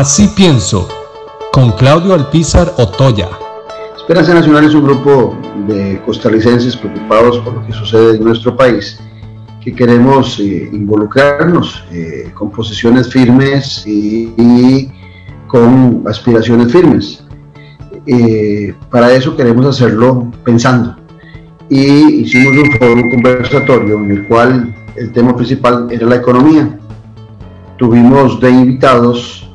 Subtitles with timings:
[0.00, 0.88] Así pienso,
[1.52, 3.28] con Claudio Alpizar Otoya.
[3.94, 5.36] Esperanza Nacional es un grupo
[5.68, 8.98] de costarricenses preocupados por lo que sucede en nuestro país,
[9.62, 14.90] que queremos eh, involucrarnos eh, con posiciones firmes y,
[15.46, 17.22] con aspiraciones firmes.
[18.06, 20.96] Eh, para eso queremos hacerlo pensando.
[21.68, 26.78] Y hicimos un foro conversatorio en el cual el tema principal era la economía.
[27.76, 29.49] Tuvimos de invitados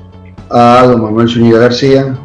[0.50, 2.18] a don Manuel Zúñiga García,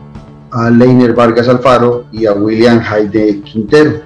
[0.50, 4.02] a Leiner Vargas Alfaro y a William Jaide Quintero,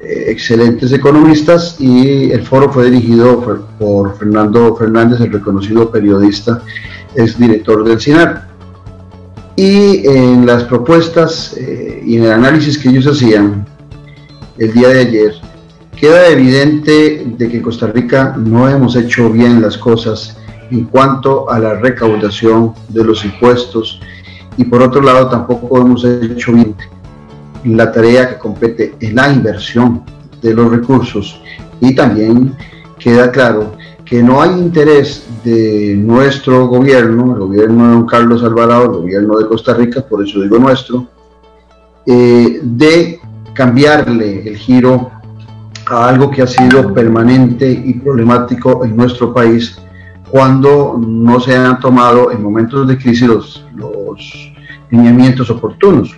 [0.00, 3.40] eh, excelentes economistas y el foro fue dirigido
[3.78, 6.62] por, Fernando Fernández, el reconocido periodista,
[7.14, 8.48] es director del CINAR.
[9.56, 13.66] Y en las propuestas eh, y en el análisis que ellos hacían
[14.56, 15.32] el día de ayer,
[15.96, 20.37] queda evidente de que en Costa Rica no hemos hecho bien las cosas
[20.70, 24.00] en cuanto a la recaudación de los impuestos.
[24.56, 26.74] Y por otro lado tampoco hemos hecho bien
[27.64, 30.02] la tarea que compete en la inversión
[30.40, 31.40] de los recursos.
[31.80, 32.54] Y también
[32.98, 33.72] queda claro
[34.04, 39.38] que no hay interés de nuestro gobierno, el gobierno de don Carlos Alvarado, el gobierno
[39.38, 41.06] de Costa Rica, por eso digo nuestro,
[42.06, 43.20] eh, de
[43.52, 45.10] cambiarle el giro
[45.90, 49.78] a algo que ha sido permanente y problemático en nuestro país
[50.30, 54.52] cuando no se han tomado en momentos de crisis los, los
[54.90, 56.16] lineamientos oportunos.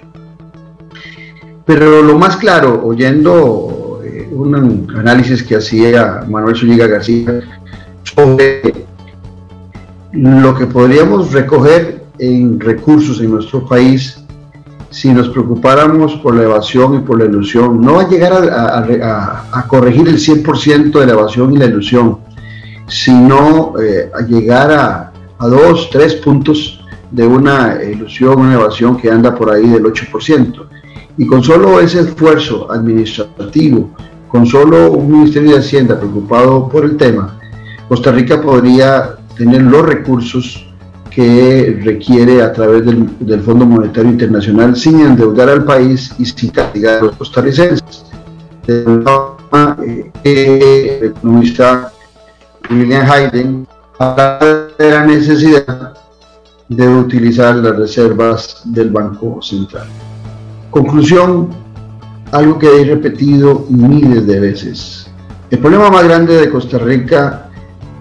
[1.64, 7.41] Pero lo más claro, oyendo eh, un análisis que hacía Manuel Zúñiga García
[8.03, 8.86] sobre
[10.12, 14.20] lo que podríamos recoger en recursos en nuestro país
[14.91, 19.44] si nos preocupáramos por la evasión y por la ilusión, no va a llegar a,
[19.53, 22.19] a corregir el 100% de la evasión y la ilusión,
[22.91, 29.10] sino eh, a llegar a, a, dos, tres puntos de una ilusión, una evasión que
[29.10, 30.66] anda por ahí del 8%.
[31.16, 33.91] Y con solo ese esfuerzo administrativo,
[34.28, 37.38] con solo un Ministerio de Hacienda preocupado por el tema,
[37.88, 40.66] Costa Rica podría tener los recursos
[41.10, 46.50] que requiere a través del, del Fondo Monetario Internacional sin endeudar al país y sin
[46.50, 48.04] castigar a los costarricenses.
[48.66, 51.14] De forma eh, que el
[52.70, 53.66] William Hayden
[53.98, 55.94] habla de la necesidad
[56.69, 59.88] de utilizar las reservas del Banco Central.
[60.70, 61.48] Conclusión,
[62.31, 65.10] algo que he repetido miles de veces.
[65.50, 67.50] El problema más grande de Costa Rica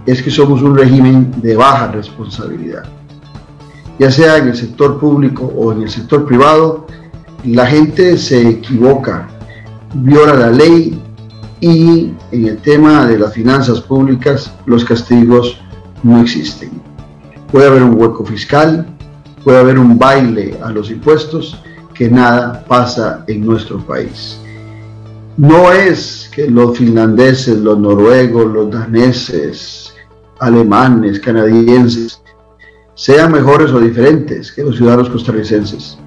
[0.06, 2.84] es que somos un régimen de baja responsabilidad.
[3.97, 6.86] Ya sea en el sector público o en el sector privado,
[7.44, 9.28] la gente se equivoca,
[9.96, 11.01] viola la ley
[11.62, 15.59] y en el tema de las finanzas públicas los castigos
[16.03, 16.72] no existen.
[17.52, 18.86] Puede haber un hueco fiscal,
[19.44, 21.62] puede haber un baile a los impuestos,
[21.94, 24.40] que nada pasa en nuestro país.
[25.36, 29.94] No es que los finlandeses, los noruegos, los daneses,
[30.40, 32.22] alemanes, canadienses,
[32.96, 35.98] sean mejores o diferentes que los ciudadanos costarricenses.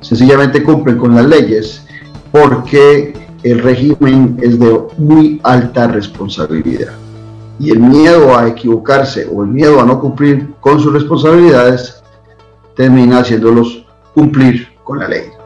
[0.00, 1.82] Sencillamente cumplen con las leyes
[2.30, 6.92] porque el régimen es de muy alta responsabilidad.
[7.58, 12.02] Y el miedo a equivocarse o el miedo a no cumplir con sus responsabilidades
[12.76, 15.41] termina haciéndolos cumplir con la ley.